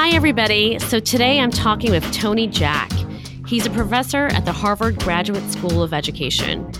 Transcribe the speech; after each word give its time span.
Hi, 0.00 0.10
everybody. 0.10 0.78
So 0.78 1.00
today 1.00 1.40
I'm 1.40 1.50
talking 1.50 1.90
with 1.90 2.04
Tony 2.12 2.46
Jack. 2.46 2.88
He's 3.48 3.66
a 3.66 3.70
professor 3.70 4.26
at 4.26 4.44
the 4.44 4.52
Harvard 4.52 4.96
Graduate 5.00 5.42
School 5.50 5.82
of 5.82 5.92
Education. 5.92 6.70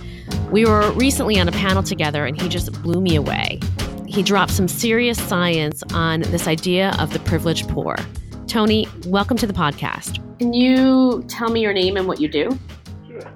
We 0.51 0.63
were 0.63 0.89
recently 0.93 1.37
on 1.37 1.49
a 1.49 1.51
panel 1.51 1.83
together 1.83 2.25
and 2.25 2.41
he 2.41 2.47
just 2.47 2.71
blew 2.81 3.01
me 3.01 3.17
away. 3.17 3.59
He 4.07 4.23
dropped 4.23 4.53
some 4.53 4.69
serious 4.69 5.21
science 5.21 5.83
on 5.93 6.21
this 6.21 6.47
idea 6.47 6.95
of 6.97 7.11
the 7.11 7.19
privileged 7.19 7.67
poor. 7.67 7.97
Tony, 8.47 8.87
welcome 9.05 9.35
to 9.35 9.45
the 9.45 9.53
podcast. 9.53 10.25
Can 10.39 10.53
you 10.53 11.21
tell 11.27 11.49
me 11.49 11.59
your 11.59 11.73
name 11.73 11.97
and 11.97 12.07
what 12.07 12.21
you 12.21 12.29
do? 12.29 12.57
Sure. 13.05 13.33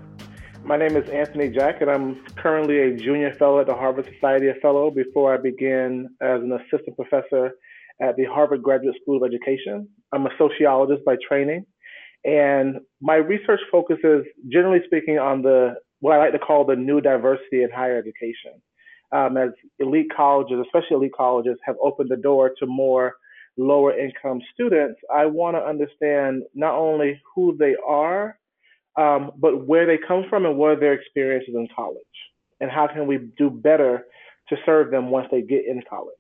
My 0.64 0.78
name 0.78 0.96
is 0.96 1.10
Anthony 1.10 1.50
Jack, 1.50 1.82
and 1.82 1.92
I'm 1.92 2.24
currently 2.38 2.80
a 2.80 2.96
junior 2.96 3.34
fellow 3.34 3.60
at 3.60 3.68
the 3.68 3.76
Harvard 3.76 4.06
Society 4.06 4.48
of 4.48 4.56
Fellow 4.62 4.92
before 4.92 5.34
I 5.34 5.38
began 5.38 6.08
as 6.22 6.42
an 6.42 6.54
assistant 6.54 6.96
professor 6.96 7.56
at 8.04 8.18
the 8.18 8.26
Harvard 8.26 8.62
Graduate 8.62 8.96
School 9.02 9.24
of 9.24 9.32
Education. 9.32 9.88
I'm 10.12 10.26
a 10.26 10.30
sociologist 10.38 11.06
by 11.06 11.16
training, 11.28 11.66
and 12.26 12.78
my 13.02 13.16
research 13.16 13.62
focuses, 13.72 14.26
generally 14.52 14.82
speaking, 14.86 15.18
on 15.18 15.42
the 15.42 15.76
what 16.02 16.14
I 16.14 16.18
like 16.18 16.34
to 16.34 16.40
call 16.40 16.66
the 16.66 16.76
new 16.76 17.00
diversity 17.00 17.64
in 17.64 17.70
higher 17.74 17.98
education. 17.98 18.62
Um, 19.14 19.38
as 19.38 19.52
elite 19.80 20.12
colleges, 20.16 20.58
especially 20.66 20.98
elite 20.98 21.14
colleges, 21.16 21.58
have 21.66 21.76
opened 21.82 22.10
the 22.10 22.18
door 22.18 22.52
to 22.60 22.66
more 22.66 23.14
lower 23.58 23.98
income 23.98 24.42
students, 24.54 25.00
I 25.14 25.26
want 25.28 25.56
to 25.56 25.62
understand 25.62 26.44
not 26.56 26.74
only 26.76 27.22
who 27.36 27.56
they 27.58 27.76
are, 27.88 28.38
um, 28.98 29.32
but 29.38 29.66
where 29.68 29.86
they 29.86 29.98
come 29.98 30.26
from 30.30 30.46
and 30.46 30.58
what 30.58 30.72
are 30.72 30.80
their 30.80 30.94
experiences 30.94 31.54
in 31.56 31.68
college, 31.76 31.98
and 32.60 32.70
how 32.70 32.88
can 32.88 33.08
we 33.08 33.30
do 33.38 33.50
better 33.50 34.06
to 34.50 34.56
serve 34.66 34.92
them 34.92 35.10
once 35.10 35.28
they 35.32 35.42
get 35.42 35.66
in 35.68 35.82
college. 35.90 36.16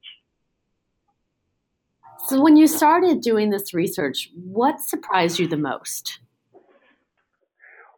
So, 2.27 2.41
when 2.41 2.55
you 2.55 2.67
started 2.67 3.21
doing 3.21 3.49
this 3.49 3.73
research, 3.73 4.29
what 4.35 4.79
surprised 4.79 5.39
you 5.39 5.47
the 5.47 5.57
most? 5.57 6.19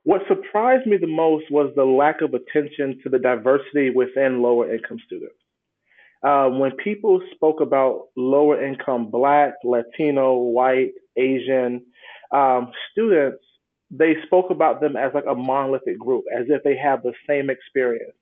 What 0.04 0.22
surprised 0.28 0.86
me 0.86 0.98
the 0.98 1.08
most 1.08 1.46
was 1.50 1.72
the 1.76 1.84
lack 1.84 2.22
of 2.22 2.34
attention 2.34 3.00
to 3.04 3.10
the 3.10 3.18
diversity 3.18 3.90
within 3.90 4.42
lower 4.42 4.72
income 4.74 5.00
students. 5.06 5.36
Um, 6.22 6.60
when 6.60 6.72
people 6.78 7.22
spoke 7.34 7.62
about 7.62 8.08
lower 8.16 8.64
income 8.64 9.10
Black, 9.12 9.54
Latino, 9.64 10.34
white, 10.34 10.94
Asian 11.18 11.84
um, 12.32 12.72
students, 12.92 13.44
they 13.92 14.16
spoke 14.26 14.50
about 14.50 14.82
them 14.82 14.96
as 14.96 15.12
like 15.14 15.26
a 15.30 15.36
monolithic 15.36 16.00
group, 16.00 16.24
as 16.36 16.46
if 16.50 16.64
they 16.64 16.76
have 16.76 17.04
the 17.04 17.14
same 17.28 17.50
experience, 17.50 18.16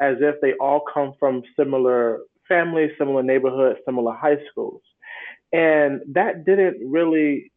as 0.00 0.16
if 0.20 0.40
they 0.40 0.54
all 0.60 0.82
come 0.92 1.12
from 1.18 1.42
similar 1.58 2.20
families, 2.48 2.90
similar 2.98 3.22
neighborhoods, 3.22 3.78
similar 3.84 4.14
high 4.14 4.38
schools. 4.50 4.82
And 5.52 6.00
that 6.12 6.44
didn't 6.44 6.90
really 6.90 7.52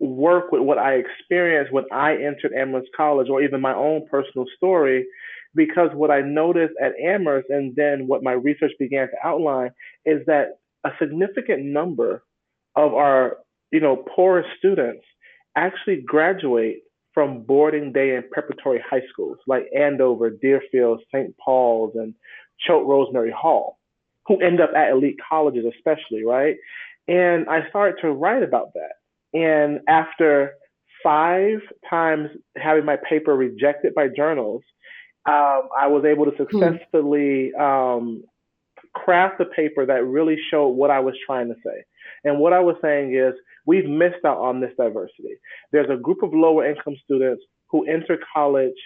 work 0.00 0.50
with 0.50 0.62
what 0.62 0.78
I 0.78 0.94
experienced 0.94 1.72
when 1.72 1.84
I 1.92 2.12
entered 2.14 2.52
Amherst 2.56 2.88
College 2.96 3.28
or 3.28 3.42
even 3.42 3.60
my 3.60 3.74
own 3.74 4.06
personal 4.10 4.46
story, 4.56 5.06
because 5.54 5.90
what 5.94 6.10
I 6.10 6.20
noticed 6.20 6.74
at 6.82 6.92
Amherst 6.98 7.50
and 7.50 7.74
then 7.76 8.06
what 8.06 8.22
my 8.22 8.32
research 8.32 8.72
began 8.78 9.08
to 9.08 9.26
outline 9.28 9.70
is 10.06 10.24
that 10.26 10.58
a 10.84 10.90
significant 10.98 11.64
number 11.64 12.22
of 12.76 12.94
our, 12.94 13.38
you 13.70 13.80
know, 13.80 14.04
poorest 14.14 14.48
students 14.58 15.04
actually 15.56 16.02
graduate 16.06 16.78
from 17.12 17.42
boarding 17.42 17.92
day 17.92 18.14
and 18.14 18.30
preparatory 18.30 18.82
high 18.88 19.02
schools 19.12 19.38
like 19.46 19.66
Andover, 19.76 20.30
Deerfield, 20.30 21.02
St. 21.12 21.36
Paul's, 21.44 21.92
and 21.96 22.14
Choate 22.60 22.86
Rosemary 22.86 23.32
Hall 23.32 23.79
who 24.30 24.40
end 24.40 24.60
up 24.60 24.70
at 24.76 24.92
elite 24.92 25.16
colleges, 25.28 25.64
especially, 25.76 26.24
right? 26.24 26.54
And 27.08 27.48
I 27.48 27.68
started 27.68 28.00
to 28.02 28.12
write 28.12 28.44
about 28.44 28.70
that. 28.74 28.92
And 29.36 29.80
after 29.88 30.52
five 31.02 31.58
times 31.88 32.28
having 32.56 32.84
my 32.84 32.96
paper 33.08 33.34
rejected 33.34 33.92
by 33.92 34.06
journals, 34.06 34.62
um, 35.26 35.62
I 35.76 35.88
was 35.88 36.04
able 36.04 36.26
to 36.26 36.30
hmm. 36.30 36.44
successfully 36.44 37.52
um, 37.54 38.22
craft 38.94 39.40
a 39.40 39.46
paper 39.46 39.84
that 39.84 40.06
really 40.06 40.36
showed 40.48 40.68
what 40.68 40.92
I 40.92 41.00
was 41.00 41.14
trying 41.26 41.48
to 41.48 41.56
say. 41.66 41.82
And 42.22 42.38
what 42.38 42.52
I 42.52 42.60
was 42.60 42.76
saying 42.80 43.16
is, 43.16 43.34
we've 43.66 43.86
missed 43.86 44.24
out 44.24 44.38
on 44.38 44.60
this 44.60 44.70
diversity. 44.76 45.40
There's 45.72 45.90
a 45.90 45.96
group 45.96 46.22
of 46.22 46.32
lower 46.32 46.70
income 46.70 46.94
students 47.04 47.42
who 47.68 47.84
enter 47.86 48.16
college 48.32 48.78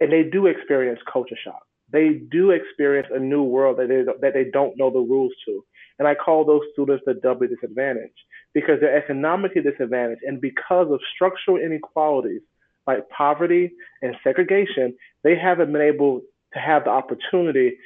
and 0.00 0.10
they 0.10 0.22
do 0.22 0.46
experience 0.46 1.00
culture 1.12 1.36
shock 1.44 1.62
they 1.92 2.20
do 2.30 2.50
experience 2.50 3.08
a 3.12 3.18
new 3.18 3.42
world 3.42 3.78
that 3.78 3.88
they, 3.88 4.02
that 4.20 4.34
they 4.34 4.50
don't 4.50 4.76
know 4.78 4.90
the 4.90 4.98
rules 4.98 5.32
to. 5.46 5.64
And 5.98 6.08
I 6.08 6.14
call 6.14 6.44
those 6.44 6.62
students 6.72 7.04
the 7.06 7.14
doubly 7.14 7.48
disadvantaged 7.48 8.18
because 8.54 8.80
they're 8.80 8.96
economically 8.96 9.62
disadvantaged. 9.62 10.22
And 10.22 10.40
because 10.40 10.88
of 10.90 11.00
structural 11.14 11.58
inequalities 11.58 12.40
like 12.86 13.08
poverty 13.10 13.72
and 14.00 14.16
segregation, 14.24 14.96
they 15.22 15.36
haven't 15.36 15.72
been 15.72 15.82
able 15.82 16.22
to 16.54 16.58
have 16.58 16.84
the 16.84 16.90
opportunity 16.90 17.76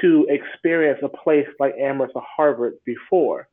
to 0.00 0.26
experience 0.28 1.00
a 1.02 1.08
place 1.08 1.46
like 1.58 1.74
Amherst 1.80 2.12
or 2.14 2.22
Harvard 2.24 2.74
before. 2.84 3.48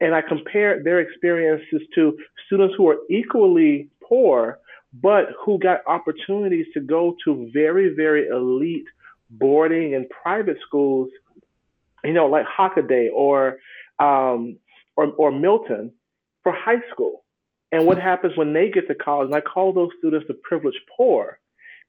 And 0.00 0.14
I 0.14 0.22
compare 0.22 0.82
their 0.82 1.00
experiences 1.00 1.82
to 1.94 2.16
students 2.46 2.74
who 2.76 2.88
are 2.88 2.98
equally 3.10 3.88
poor, 4.02 4.58
but 5.02 5.28
who 5.44 5.58
got 5.58 5.80
opportunities 5.86 6.66
to 6.74 6.80
go 6.80 7.16
to 7.24 7.50
very, 7.52 7.94
very 7.94 8.28
elite 8.28 8.86
boarding 9.38 9.92
in 9.92 10.08
private 10.22 10.56
schools, 10.66 11.08
you 12.02 12.12
know, 12.12 12.26
like 12.26 12.46
Hockaday 12.46 13.08
or 13.12 13.58
um, 13.98 14.58
or, 14.96 15.06
or 15.16 15.32
Milton 15.32 15.92
for 16.42 16.52
high 16.52 16.82
school. 16.92 17.24
And 17.72 17.86
what 17.86 17.98
happens 17.98 18.36
when 18.36 18.52
they 18.52 18.70
get 18.70 18.86
to 18.88 18.94
college? 18.94 19.26
And 19.26 19.34
I 19.34 19.40
call 19.40 19.72
those 19.72 19.90
students 19.98 20.26
the 20.28 20.34
privileged 20.34 20.78
poor 20.96 21.38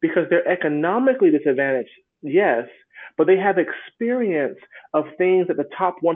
because 0.02 0.24
they're 0.30 0.48
economically 0.48 1.30
disadvantaged, 1.30 1.90
yes, 2.22 2.68
but 3.18 3.28
they 3.28 3.38
have 3.38 3.58
experience 3.58 4.58
of 4.94 5.06
things 5.18 5.48
that 5.48 5.58
the 5.58 5.70
top 5.78 5.98
1% 6.04 6.16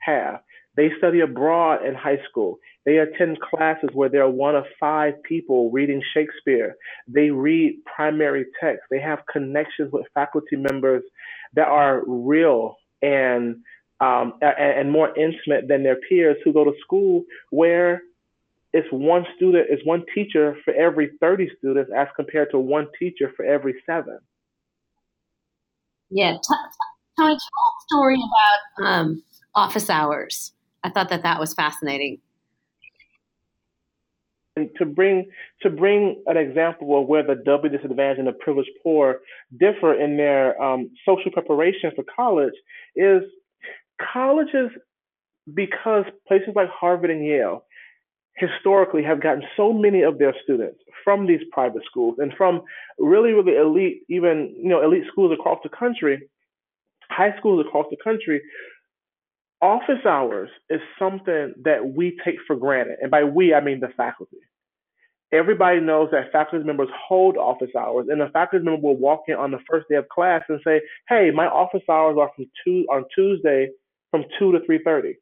have. 0.00 0.40
They 0.76 0.90
study 0.98 1.20
abroad 1.20 1.84
in 1.86 1.94
high 1.94 2.18
school. 2.28 2.58
They 2.86 2.98
attend 2.98 3.40
classes 3.40 3.90
where 3.92 4.08
they're 4.08 4.28
one 4.28 4.56
of 4.56 4.64
five 4.80 5.22
people 5.22 5.70
reading 5.70 6.02
Shakespeare. 6.14 6.76
They 7.06 7.30
read 7.30 7.76
primary 7.84 8.46
text. 8.60 8.82
They 8.90 9.00
have 9.00 9.20
connections 9.30 9.92
with 9.92 10.06
faculty 10.14 10.56
members 10.56 11.02
that 11.54 11.68
are 11.68 12.02
real 12.06 12.76
and 13.02 13.56
um, 14.00 14.32
and 14.40 14.90
more 14.90 15.16
intimate 15.16 15.68
than 15.68 15.84
their 15.84 15.96
peers 16.08 16.36
who 16.44 16.52
go 16.52 16.64
to 16.64 16.72
school 16.82 17.22
where 17.50 18.02
it's 18.72 18.88
one 18.90 19.24
student, 19.36 19.66
it's 19.70 19.84
one 19.86 20.04
teacher 20.14 20.56
for 20.64 20.74
every 20.74 21.10
30 21.20 21.50
students 21.58 21.90
as 21.96 22.08
compared 22.16 22.50
to 22.50 22.58
one 22.58 22.88
teacher 22.98 23.32
for 23.36 23.44
every 23.44 23.74
seven. 23.86 24.18
Yeah. 26.10 26.36
Tell 27.16 27.28
me 27.28 27.34
a 27.34 27.38
story 27.86 28.16
about 28.16 28.88
um, 28.88 29.22
office 29.54 29.88
hours. 29.88 30.52
I 30.84 30.90
thought 30.90 31.10
that 31.10 31.22
that 31.22 31.38
was 31.38 31.54
fascinating. 31.54 32.18
And 34.54 34.68
to 34.76 34.84
bring 34.84 35.30
to 35.62 35.70
bring 35.70 36.22
an 36.26 36.36
example 36.36 37.00
of 37.00 37.08
where 37.08 37.22
the 37.22 37.36
doubly 37.36 37.70
disadvantaged 37.70 38.18
and 38.18 38.28
the 38.28 38.32
privileged 38.32 38.70
poor 38.82 39.20
differ 39.58 39.94
in 39.94 40.18
their 40.18 40.60
um, 40.62 40.90
social 41.06 41.30
preparation 41.30 41.90
for 41.96 42.04
college 42.14 42.52
is 42.94 43.22
colleges 44.12 44.70
because 45.54 46.04
places 46.28 46.50
like 46.54 46.68
Harvard 46.68 47.10
and 47.10 47.24
Yale 47.24 47.64
historically 48.36 49.02
have 49.02 49.22
gotten 49.22 49.42
so 49.56 49.72
many 49.72 50.02
of 50.02 50.18
their 50.18 50.34
students 50.42 50.78
from 51.04 51.26
these 51.26 51.40
private 51.50 51.82
schools 51.84 52.16
and 52.18 52.32
from 52.36 52.62
really 52.98 53.32
really 53.32 53.56
elite 53.56 54.02
even 54.08 54.54
you 54.56 54.68
know 54.68 54.82
elite 54.82 55.04
schools 55.10 55.32
across 55.32 55.58
the 55.62 55.68
country 55.68 56.28
high 57.10 57.36
schools 57.38 57.64
across 57.66 57.86
the 57.90 57.96
country 58.02 58.40
office 59.62 60.04
hours 60.06 60.50
is 60.68 60.80
something 60.98 61.54
that 61.64 61.94
we 61.96 62.18
take 62.24 62.36
for 62.46 62.56
granted. 62.56 62.96
And 63.00 63.10
by 63.10 63.24
we, 63.24 63.54
I 63.54 63.62
mean 63.62 63.80
the 63.80 63.88
faculty. 63.96 64.38
Everybody 65.32 65.80
knows 65.80 66.10
that 66.12 66.32
faculty 66.32 66.64
members 66.64 66.90
hold 67.08 67.38
office 67.38 67.70
hours, 67.78 68.08
and 68.10 68.20
a 68.20 68.30
faculty 68.30 68.64
member 68.64 68.82
will 68.82 68.98
walk 68.98 69.22
in 69.28 69.34
on 69.36 69.50
the 69.50 69.60
first 69.70 69.88
day 69.88 69.96
of 69.96 70.08
class 70.10 70.42
and 70.48 70.60
say, 70.64 70.82
"Hey, 71.08 71.30
my 71.30 71.46
office 71.46 71.82
hours 71.88 72.18
are 72.20 72.30
from 72.36 72.46
two 72.64 72.86
on 72.90 73.04
Tuesday 73.14 73.70
from 74.10 74.24
two 74.38 74.52
to 74.52 74.60
three 74.66 74.80
thirty. 74.84 75.16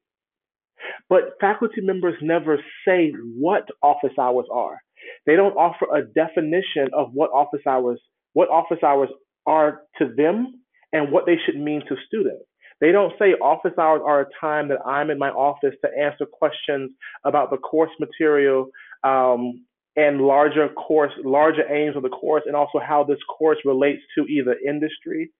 But 1.09 1.35
faculty 1.41 1.81
members 1.83 2.17
never 2.23 2.59
say 2.87 3.13
what 3.39 3.69
office 3.83 4.19
hours 4.19 4.47
are. 4.53 4.79
They 5.27 5.37
don't 5.37 5.57
offer 5.57 5.87
a 5.95 6.05
definition 6.05 6.89
of 6.95 7.13
what 7.15 7.31
office 7.31 7.63
hours 7.67 8.01
what 8.35 8.51
office 8.51 8.83
hours 8.85 9.11
are 9.47 9.83
to 9.99 10.15
them 10.17 10.63
and 10.93 11.13
what 11.13 11.27
they 11.27 11.37
should 11.47 11.61
mean 11.61 11.83
to 11.89 11.97
students. 12.07 12.45
They 12.81 12.93
don't 12.93 13.13
say 13.19 13.35
office 13.35 13.75
hours 13.79 14.01
are 14.05 14.23
a 14.23 14.27
time 14.41 14.69
that 14.69 14.79
I'm 14.87 15.11
in 15.11 15.19
my 15.19 15.31
office 15.31 15.75
to 15.85 15.91
answer 15.99 16.25
questions 16.27 16.93
about 17.25 17.51
the 17.51 17.59
course 17.59 17.91
material 18.01 18.71
um, 19.05 19.65
and 19.97 20.23
larger 20.23 20.69
course, 20.71 21.13
larger 21.25 21.63
aims 21.71 21.97
of 21.97 22.03
the 22.03 22.09
course, 22.09 22.43
and 22.47 22.57
also 22.57 22.79
how 22.79 23.05
this 23.05 23.19
course 23.29 23.59
relates 23.65 24.01
to 24.17 24.25
either 24.27 24.57
industry, 24.67 25.31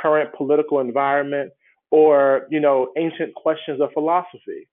current 0.00 0.32
political 0.34 0.80
environment, 0.80 1.50
or 1.90 2.46
you 2.50 2.60
know 2.60 2.92
ancient 2.96 3.34
questions 3.34 3.80
of 3.80 3.90
philosophy. 3.92 4.68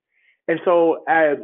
And 0.46 0.60
so, 0.64 1.04
uh, 1.08 1.36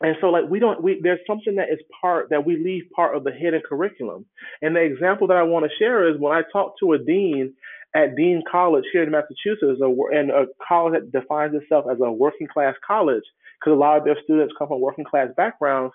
and 0.00 0.16
so 0.20 0.28
like 0.28 0.44
we 0.48 0.58
don't 0.58 0.82
we 0.82 1.00
there's 1.02 1.20
something 1.26 1.56
that 1.56 1.70
is 1.70 1.80
part 2.00 2.30
that 2.30 2.46
we 2.46 2.56
leave 2.56 2.84
part 2.94 3.16
of 3.16 3.24
the 3.24 3.32
hidden 3.32 3.62
curriculum. 3.68 4.24
And 4.62 4.76
the 4.76 4.80
example 4.80 5.26
that 5.28 5.36
I 5.36 5.42
want 5.42 5.64
to 5.64 5.76
share 5.78 6.08
is 6.08 6.18
when 6.18 6.32
I 6.32 6.42
talked 6.52 6.78
to 6.80 6.92
a 6.92 6.98
dean 6.98 7.54
at 7.94 8.16
Dean 8.16 8.42
College 8.50 8.84
here 8.92 9.02
in 9.02 9.10
Massachusetts, 9.10 9.80
and 9.80 10.30
a 10.30 10.46
college 10.66 10.94
that 10.94 11.12
defines 11.12 11.54
itself 11.54 11.86
as 11.90 11.98
a 12.02 12.10
working 12.10 12.46
class 12.46 12.74
college, 12.86 13.24
because 13.60 13.76
a 13.76 13.80
lot 13.80 13.98
of 13.98 14.04
their 14.04 14.16
students 14.24 14.54
come 14.58 14.68
from 14.68 14.80
working 14.80 15.04
class 15.04 15.28
backgrounds. 15.36 15.94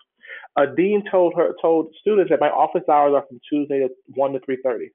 A 0.57 0.67
dean 0.67 1.03
told 1.09 1.33
her 1.35 1.55
told 1.61 1.93
students 2.01 2.29
that 2.29 2.39
my 2.39 2.49
office 2.49 2.83
hours 2.89 3.13
are 3.15 3.25
from 3.27 3.39
Tuesday 3.49 3.79
to 3.79 3.89
one 4.15 4.33
to 4.33 4.39
three 4.41 4.57
thirty, 4.63 4.91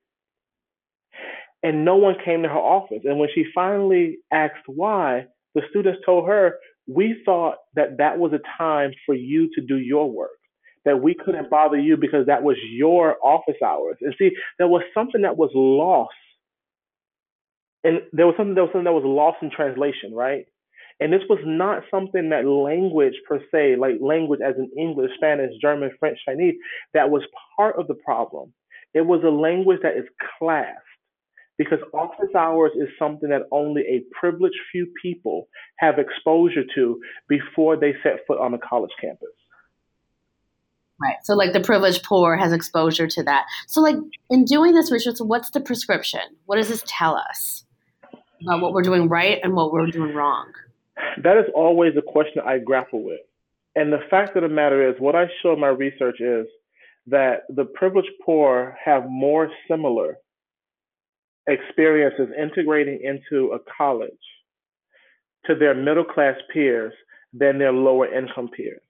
and 1.63 1.85
no 1.85 1.97
one 1.97 2.17
came 2.25 2.43
to 2.43 2.49
her 2.49 2.55
office. 2.55 3.03
And 3.05 3.19
when 3.19 3.31
she 3.35 3.45
finally 3.55 4.19
asked 4.31 4.67
why, 4.67 5.27
the 5.55 5.63
students 5.71 6.01
told 6.05 6.29
her, 6.29 6.59
"We 6.87 7.23
thought 7.25 7.57
that 7.75 7.99
that 7.99 8.19
was 8.19 8.33
a 8.33 8.41
time 8.59 8.93
for 9.07 9.15
you 9.15 9.49
to 9.55 9.61
do 9.61 9.79
your 9.79 10.11
work." 10.11 10.39
That 10.85 11.01
we 11.01 11.15
couldn't 11.15 11.49
bother 11.49 11.79
you 11.79 11.97
because 11.97 12.27
that 12.27 12.43
was 12.43 12.57
your 12.71 13.17
office 13.25 13.61
hours. 13.65 13.97
And 14.01 14.15
see, 14.19 14.33
there 14.59 14.69
was 14.69 14.83
something 14.93 15.23
that 15.23 15.37
was 15.37 15.51
lost 15.55 16.13
and 17.85 18.01
there 18.13 18.27
was 18.27 18.35
something 18.37 18.55
there 18.55 18.65
was 18.65 18.73
something 18.73 18.85
that 18.85 18.93
was 18.93 19.05
lost 19.05 19.39
in 19.43 19.51
translation, 19.51 20.15
right? 20.15 20.47
And 21.01 21.13
this 21.13 21.23
was 21.29 21.41
not 21.45 21.83
something 21.91 22.31
that 22.31 22.47
language 22.47 23.15
per 23.29 23.41
se, 23.51 23.77
like 23.77 23.95
language 24.01 24.41
as 24.45 24.55
in 24.57 24.71
English, 24.79 25.11
Spanish, 25.17 25.51
German, 25.61 25.91
French, 25.99 26.19
Chinese, 26.25 26.55
that 26.95 27.11
was 27.11 27.23
part 27.57 27.77
of 27.77 27.89
the 27.89 27.95
problem. 27.95 28.53
It 28.95 29.05
was 29.07 29.23
a 29.25 29.31
language 29.31 29.81
that 29.83 29.97
is 29.97 30.05
classed 30.39 30.79
because 31.59 31.79
office 31.93 32.35
hours 32.37 32.73
is 32.77 32.89
something 32.99 33.31
that 33.31 33.43
only 33.51 33.83
a 33.83 34.05
privileged 34.19 34.55
few 34.71 34.87
people 35.01 35.49
have 35.77 35.99
exposure 35.99 36.65
to 36.75 37.01
before 37.29 37.77
they 37.77 37.95
set 38.03 38.21
foot 38.27 38.39
on 38.39 38.55
a 38.55 38.59
college 38.59 38.93
campus. 39.01 39.29
Right. 41.01 41.17
So, 41.25 41.35
like 41.35 41.53
the 41.53 41.61
privileged 41.61 42.05
poor 42.05 42.37
has 42.37 42.53
exposure 42.53 43.09
to 43.09 43.23
that. 43.25 43.47
So, 43.67 43.81
like 43.81 43.97
in 44.31 44.45
doing 44.45 44.73
this 44.73 44.93
research, 44.93 45.17
what's 45.19 45.51
the 45.51 45.61
prescription? 45.61 46.21
What 46.47 46.57
does 46.57 46.69
this 46.69 46.85
tell 46.87 47.17
us? 47.17 47.65
About 48.47 48.61
what 48.61 48.73
we're 48.73 48.83
doing 48.83 49.09
right 49.09 49.39
and 49.43 49.55
what 49.55 49.73
we're 49.73 49.87
doing 49.87 50.15
wrong? 50.15 50.53
That 51.23 51.37
is 51.37 51.45
always 51.55 51.93
a 51.97 52.03
question 52.03 52.43
I 52.45 52.59
grapple 52.59 53.03
with. 53.03 53.21
And 53.75 53.93
the 53.93 54.01
fact 54.11 54.37
of 54.37 54.43
the 54.43 54.49
matter 54.49 54.89
is, 54.89 54.97
what 54.99 55.17
I 55.17 55.27
show 55.43 55.55
in 55.55 55.61
my 55.61 55.69
research 55.69 56.21
is 56.21 56.47
that 57.07 57.43
the 57.49 57.65
privileged 57.65 58.11
poor 58.25 58.77
have 58.85 59.09
more 59.09 59.51
similar 59.69 60.19
experiences 61.49 62.29
integrating 62.39 63.01
into 63.03 63.53
a 63.53 63.59
college 63.77 64.13
to 65.47 65.55
their 65.55 65.75
middle 65.75 66.05
class 66.05 66.37
peers 66.53 66.93
than 67.33 67.59
their 67.59 67.73
lower 67.73 68.13
income 68.13 68.49
peers. 68.55 68.83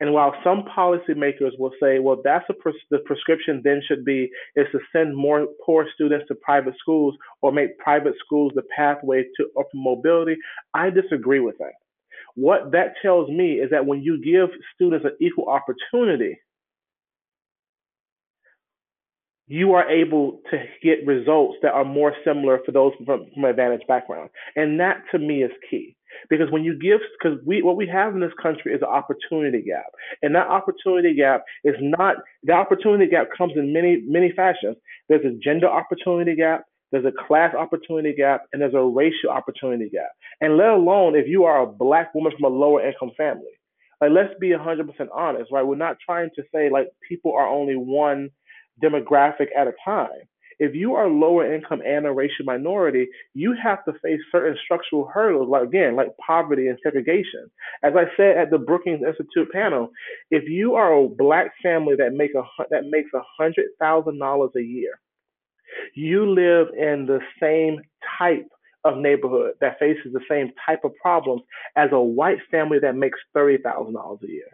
And 0.00 0.12
while 0.12 0.32
some 0.44 0.62
policymakers 0.76 1.58
will 1.58 1.72
say, 1.82 1.98
well, 1.98 2.20
that's 2.22 2.44
a 2.48 2.54
pres- 2.54 2.74
the 2.90 2.98
prescription 3.00 3.60
then 3.64 3.82
should 3.86 4.04
be 4.04 4.30
is 4.54 4.66
to 4.72 4.78
send 4.92 5.16
more 5.16 5.46
poor 5.64 5.86
students 5.94 6.26
to 6.28 6.36
private 6.36 6.74
schools 6.78 7.16
or 7.42 7.50
make 7.50 7.78
private 7.78 8.14
schools 8.24 8.52
the 8.54 8.62
pathway 8.74 9.24
to 9.36 9.48
upper 9.58 9.68
mobility, 9.74 10.36
I 10.74 10.90
disagree 10.90 11.40
with 11.40 11.56
that. 11.58 11.72
What 12.34 12.70
that 12.70 12.94
tells 13.02 13.28
me 13.28 13.54
is 13.54 13.70
that 13.70 13.86
when 13.86 14.02
you 14.02 14.22
give 14.22 14.50
students 14.74 15.04
an 15.04 15.16
equal 15.20 15.48
opportunity, 15.48 16.38
you 19.48 19.72
are 19.72 19.88
able 19.90 20.40
to 20.50 20.58
get 20.82 21.06
results 21.06 21.56
that 21.62 21.72
are 21.72 21.84
more 21.84 22.14
similar 22.24 22.60
for 22.64 22.72
those 22.72 22.92
from, 23.04 23.26
from 23.34 23.44
advantaged 23.44 23.86
background. 23.88 24.30
And 24.54 24.78
that 24.78 25.02
to 25.12 25.18
me 25.18 25.42
is 25.42 25.50
key. 25.70 25.96
Because 26.30 26.50
when 26.50 26.64
you 26.64 26.78
give, 26.78 27.00
because 27.20 27.38
we 27.46 27.62
what 27.62 27.76
we 27.76 27.86
have 27.86 28.14
in 28.14 28.20
this 28.20 28.32
country 28.42 28.72
is 28.72 28.82
an 28.82 28.88
opportunity 28.88 29.62
gap, 29.62 29.86
and 30.22 30.34
that 30.34 30.48
opportunity 30.48 31.14
gap 31.14 31.44
is 31.64 31.76
not 31.80 32.16
the 32.42 32.52
opportunity 32.52 33.08
gap 33.08 33.28
comes 33.36 33.52
in 33.56 33.72
many 33.72 34.02
many 34.06 34.32
fashions. 34.34 34.76
There's 35.08 35.24
a 35.24 35.38
gender 35.42 35.68
opportunity 35.68 36.34
gap, 36.34 36.64
there's 36.90 37.04
a 37.04 37.12
class 37.26 37.54
opportunity 37.54 38.14
gap, 38.16 38.46
and 38.52 38.60
there's 38.60 38.74
a 38.74 38.82
racial 38.82 39.30
opportunity 39.30 39.90
gap. 39.90 40.10
And 40.40 40.56
let 40.56 40.70
alone 40.70 41.14
if 41.14 41.28
you 41.28 41.44
are 41.44 41.62
a 41.62 41.66
black 41.66 42.14
woman 42.14 42.32
from 42.32 42.52
a 42.52 42.56
lower 42.56 42.84
income 42.84 43.12
family, 43.16 43.52
like 44.00 44.10
let's 44.10 44.34
be 44.40 44.48
100% 44.48 44.88
honest, 45.14 45.52
right? 45.52 45.62
We're 45.62 45.76
not 45.76 45.98
trying 46.04 46.30
to 46.36 46.42
say 46.52 46.70
like 46.70 46.88
people 47.08 47.34
are 47.34 47.46
only 47.46 47.76
one 47.76 48.30
demographic 48.82 49.48
at 49.56 49.66
a 49.68 49.72
time 49.84 50.28
if 50.58 50.74
you 50.74 50.94
are 50.94 51.08
lower 51.08 51.52
income 51.52 51.82
and 51.86 52.06
a 52.06 52.12
racial 52.12 52.44
minority, 52.44 53.08
you 53.34 53.54
have 53.62 53.84
to 53.84 53.92
face 54.02 54.20
certain 54.32 54.56
structural 54.64 55.06
hurdles, 55.06 55.48
like 55.48 55.62
again, 55.62 55.96
like 55.96 56.08
poverty 56.24 56.68
and 56.68 56.78
segregation. 56.82 57.50
As 57.82 57.94
I 57.96 58.04
said 58.16 58.36
at 58.36 58.50
the 58.50 58.58
Brookings 58.58 59.02
Institute 59.06 59.50
panel, 59.52 59.90
if 60.30 60.48
you 60.48 60.74
are 60.74 60.92
a 60.92 61.08
black 61.08 61.52
family 61.62 61.94
that 61.96 62.12
make 62.12 62.32
a 62.34 62.42
that 62.70 62.86
makes 62.90 63.10
a 63.14 63.22
hundred 63.38 63.66
thousand 63.78 64.18
dollars 64.18 64.50
a 64.56 64.62
year, 64.62 65.00
you 65.94 66.28
live 66.28 66.68
in 66.76 67.06
the 67.06 67.20
same 67.40 67.80
type 68.18 68.46
of 68.84 68.96
neighborhood 68.98 69.54
that 69.60 69.78
faces 69.78 70.12
the 70.12 70.20
same 70.28 70.50
type 70.66 70.80
of 70.84 70.92
problems 71.00 71.42
as 71.76 71.90
a 71.92 72.00
white 72.00 72.38
family 72.50 72.78
that 72.80 72.96
makes 72.96 73.18
thirty 73.32 73.62
thousand 73.62 73.94
dollars 73.94 74.20
a 74.24 74.28
year. 74.28 74.48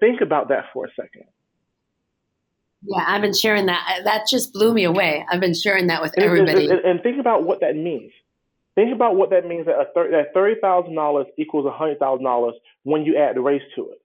Think 0.00 0.22
about 0.22 0.48
that 0.48 0.66
for 0.72 0.86
a 0.86 0.90
second. 0.96 1.24
Yeah, 2.86 3.04
I've 3.06 3.22
been 3.22 3.34
sharing 3.34 3.66
that. 3.66 4.00
That 4.04 4.26
just 4.28 4.52
blew 4.52 4.74
me 4.74 4.84
away. 4.84 5.24
I've 5.30 5.40
been 5.40 5.54
sharing 5.54 5.86
that 5.86 6.02
with 6.02 6.12
and, 6.16 6.24
everybody. 6.24 6.68
And, 6.68 6.80
and, 6.80 7.02
think 7.02 7.18
about 7.18 7.44
what 7.44 7.60
that 7.60 7.76
means. 7.76 8.12
Think 8.74 8.94
about 8.94 9.16
what 9.16 9.30
that 9.30 9.46
means 9.46 9.66
that, 9.66 9.76
a 9.76 9.86
thir- 9.94 10.10
that 10.10 10.34
thirty 10.34 10.60
thousand 10.60 10.94
dollars 10.94 11.26
equals 11.38 11.66
hundred 11.72 11.98
thousand 11.98 12.24
dollars 12.24 12.54
when 12.82 13.04
you 13.04 13.16
add 13.16 13.36
the 13.36 13.40
race 13.40 13.62
to 13.76 13.90
it. 13.90 13.98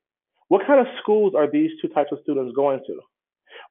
What 0.47 0.65
kind 0.65 0.79
of 0.79 0.87
schools 1.01 1.33
are 1.35 1.49
these 1.49 1.71
two 1.81 1.89
types 1.89 2.09
of 2.11 2.19
students 2.23 2.55
going 2.55 2.79
to? 2.87 2.99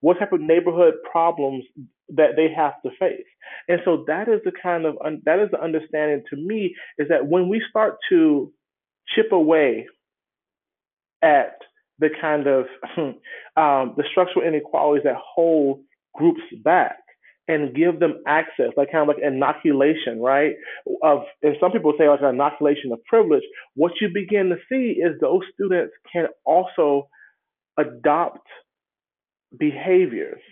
What 0.00 0.18
type 0.18 0.32
of 0.32 0.40
neighborhood 0.40 0.94
problems 1.10 1.64
that 2.10 2.36
they 2.36 2.48
have 2.54 2.74
to 2.82 2.90
face? 2.98 3.26
And 3.68 3.80
so 3.84 4.04
that 4.06 4.28
is 4.28 4.40
the 4.44 4.52
kind 4.62 4.84
of 4.84 4.96
un- 5.04 5.22
that 5.24 5.38
is 5.38 5.50
the 5.50 5.60
understanding 5.60 6.22
to 6.30 6.36
me 6.36 6.74
is 6.98 7.08
that 7.08 7.26
when 7.26 7.48
we 7.48 7.62
start 7.70 7.96
to 8.10 8.52
chip 9.14 9.32
away 9.32 9.86
at 11.22 11.58
the 11.98 12.08
kind 12.20 12.46
of 12.46 12.66
um, 12.98 13.94
the 13.96 14.04
structural 14.10 14.46
inequalities 14.46 15.04
that 15.04 15.16
hold 15.16 15.80
groups 16.14 16.42
back 16.62 16.98
and 17.48 17.74
give 17.74 17.98
them 17.98 18.22
access, 18.26 18.70
like 18.76 18.92
kind 18.92 19.08
of 19.08 19.16
like 19.16 19.24
inoculation, 19.24 20.20
right? 20.20 20.52
Of 21.02 21.22
and 21.42 21.56
some 21.60 21.72
people 21.72 21.94
say 21.98 22.08
like 22.08 22.20
an 22.20 22.34
inoculation 22.34 22.92
of 22.92 23.02
privilege. 23.04 23.42
What 23.74 23.92
you 24.00 24.08
begin 24.12 24.50
to 24.50 24.56
see 24.70 25.00
is 25.00 25.18
those 25.20 25.42
students 25.54 25.94
can 26.12 26.26
also 26.44 27.08
adopt 27.78 28.46
behaviors 29.58 30.42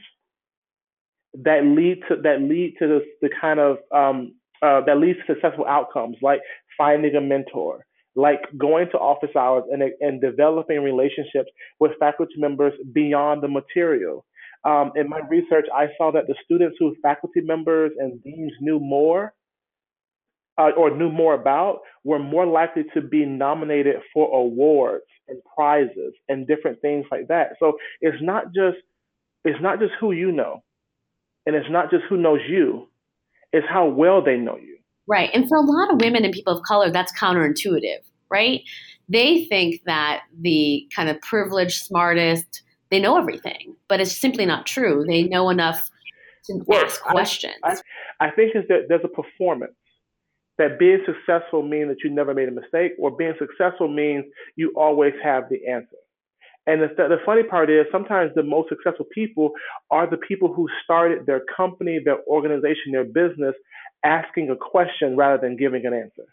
that 1.35 1.65
lead 1.65 2.01
to 2.09 2.17
that 2.23 2.41
lead 2.41 2.77
to 2.79 2.89
this, 2.89 3.03
the 3.21 3.29
kind 3.41 3.61
of 3.61 3.77
um, 3.95 4.35
uh, 4.63 4.81
that 4.87 4.99
leads 4.99 5.19
to 5.27 5.35
successful 5.35 5.67
outcomes, 5.67 6.17
like 6.23 6.41
finding 6.79 7.15
a 7.15 7.21
mentor, 7.21 7.85
like 8.17 8.41
going 8.59 8.89
to 8.91 8.99
office 8.99 9.31
hours 9.37 9.65
and, 9.71 9.83
and 10.01 10.21
developing 10.21 10.83
relationships 10.83 11.51
with 11.79 11.93
faculty 12.01 12.35
members 12.39 12.73
beyond 12.93 13.43
the 13.43 13.49
material. 13.49 14.25
Um, 14.65 14.91
in 14.97 15.09
my 15.09 15.21
research, 15.29 15.67
I 15.75 15.87
saw 15.97 16.11
that 16.13 16.27
the 16.27 16.35
students 16.45 16.77
whose 16.81 16.97
faculty 17.03 17.41
members 17.43 17.93
and 17.99 18.23
deans 18.25 18.53
knew 18.61 18.81
more 18.81 19.33
uh, 20.59 20.71
or 20.77 20.97
knew 20.97 21.11
more 21.11 21.35
about 21.35 21.81
were 22.05 22.19
more 22.19 22.47
likely 22.47 22.85
to 22.95 23.01
be 23.01 23.25
nominated 23.27 23.97
for 24.13 24.35
awards 24.37 25.05
and 25.29 25.39
prizes 25.55 26.15
and 26.29 26.47
different 26.47 26.81
things 26.81 27.05
like 27.11 27.29
that. 27.29 27.51
So 27.61 27.75
it's 28.01 28.23
not 28.23 28.47
just 28.47 28.79
it's 29.45 29.61
not 29.63 29.79
just 29.79 29.93
who 30.01 30.13
you 30.13 30.33
know, 30.33 30.63
and 31.45 31.55
it's 31.55 31.71
not 31.71 31.91
just 31.91 32.05
who 32.09 32.17
knows 32.17 32.41
you, 32.49 32.89
it's 33.53 33.67
how 33.69 33.87
well 33.87 34.25
they 34.25 34.37
know 34.37 34.57
you. 34.57 34.76
Right. 35.09 35.31
And 35.33 35.49
for 35.49 35.57
a 35.57 35.61
lot 35.61 35.93
of 35.93 36.01
women 36.01 36.25
and 36.25 36.35
people 36.35 36.57
of 36.57 36.63
color, 36.65 36.91
that's 36.91 37.13
counterintuitive, 37.19 38.01
right? 38.31 38.63
They 39.09 39.45
think 39.45 39.83
that 39.85 40.23
the 40.41 40.89
kind 40.95 41.09
of 41.09 41.21
privileged, 41.21 41.85
smartest, 41.85 42.63
they 42.91 43.01
know 43.01 43.17
everything, 43.17 43.77
but 43.89 44.01
it's 44.01 44.17
simply 44.17 44.47
not 44.47 44.67
true. 44.67 45.05
They 45.07 45.23
know 45.23 45.49
enough 45.51 45.91
to 46.47 46.63
well, 46.67 46.85
ask 46.85 47.01
questions. 47.03 47.55
I, 47.63 47.77
I, 48.21 48.29
I 48.29 48.31
think 48.31 48.57
is 48.57 48.65
that 48.69 48.87
there's 48.89 49.05
a 49.05 49.09
performance 49.09 49.75
that 50.59 50.79
being 50.79 51.01
successful 51.05 51.63
means 51.63 51.89
that 51.89 51.99
you 52.03 52.11
never 52.11 52.33
made 52.33 52.49
a 52.49 52.53
mistake, 52.53 52.93
or 52.99 53.11
being 53.11 53.35
successful 53.39 53.89
means 53.89 54.25
you 54.57 54.73
always 54.77 55.13
have 55.23 55.45
the 55.51 55.67
answer. 55.71 55.97
And 56.67 56.83
the, 56.83 56.89
the 56.97 57.19
funny 57.25 57.45
part 57.45 57.71
is 57.71 57.87
sometimes 57.93 58.33
the 58.35 58.43
most 58.43 58.69
successful 58.69 59.07
people 59.15 59.51
are 59.91 60.09
the 60.09 60.17
people 60.17 60.53
who 60.53 60.67
started 60.83 61.27
their 61.27 61.43
company, 61.57 62.01
their 62.05 62.25
organization, 62.27 62.91
their 62.93 63.05
business 63.05 63.55
asking 64.07 64.51
a 64.51 64.57
question 64.57 65.17
rather 65.17 65.41
than 65.41 65.57
giving 65.57 65.85
an 65.85 65.93
answer. 65.93 66.29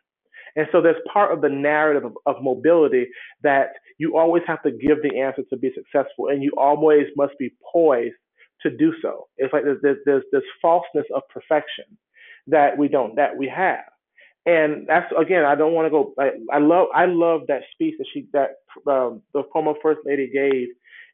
And 0.56 0.68
so 0.72 0.82
there's 0.82 1.02
part 1.12 1.34
of 1.34 1.42
the 1.42 1.50
narrative 1.50 2.06
of, 2.06 2.14
of, 2.28 2.44
mobility 2.44 3.08
that 3.42 3.70
you 3.98 4.18
always 4.18 4.44
have 4.46 4.62
to 4.64 4.72
give 4.72 5.02
the 5.02 5.20
answer 5.20 5.42
to 5.50 5.58
be 5.58 5.72
successful, 5.74 6.28
and 6.28 6.44
you 6.44 6.52
always 6.58 7.08
must 7.18 7.34
be 7.40 7.52
poised 7.72 8.14
to 8.62 8.70
do 8.70 8.94
so. 9.02 9.28
It's 9.38 9.52
like 9.52 9.64
there's, 9.64 9.80
there's, 9.82 9.98
there's 10.06 10.24
this 10.32 10.44
falseness 10.62 11.06
of 11.14 11.24
perfection 11.30 11.86
that 12.48 12.78
we 12.78 12.88
don't 12.88 13.16
that 13.16 13.36
we 13.38 13.48
have. 13.48 13.86
And 14.46 14.86
that's 14.88 15.12
again, 15.20 15.46
I 15.46 15.56
don't 15.56 15.74
want 15.74 15.86
to 15.88 15.90
go. 15.90 16.14
I, 16.20 16.32
I 16.52 16.60
love, 16.60 16.88
I 16.94 17.06
love 17.06 17.42
that 17.48 17.62
speech 17.74 17.96
that 17.98 18.08
she, 18.14 18.28
that 18.34 18.52
um, 18.92 19.22
the 19.34 19.44
former 19.52 19.74
first 19.82 20.02
lady 20.06 20.30
gave 20.32 20.68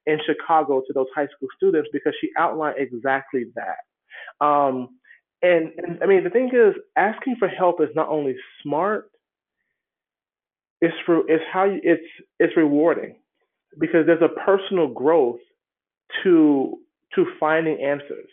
in 0.05 0.19
Chicago 0.25 0.81
to 0.81 0.93
those 0.93 1.07
high 1.15 1.27
school 1.27 1.47
students 1.55 1.89
because 1.93 2.13
she 2.19 2.29
outlined 2.37 2.77
exactly 2.79 3.45
that. 3.55 4.45
Um, 4.45 4.89
and, 5.41 5.71
and 5.77 5.99
I 6.03 6.05
mean, 6.05 6.23
the 6.23 6.29
thing 6.29 6.49
is, 6.53 6.75
asking 6.95 7.35
for 7.39 7.47
help 7.47 7.81
is 7.81 7.89
not 7.95 8.09
only 8.09 8.35
smart, 8.63 9.09
it's 10.81 10.95
for, 11.05 11.29
it's 11.29 11.43
how 11.51 11.65
you, 11.65 11.79
it's 11.83 12.03
it's 12.39 12.55
rewarding. 12.57 13.15
Because 13.79 14.05
there's 14.05 14.21
a 14.21 14.39
personal 14.41 14.87
growth 14.87 15.39
to 16.23 16.77
to 17.15 17.25
finding 17.39 17.81
answers 17.81 18.29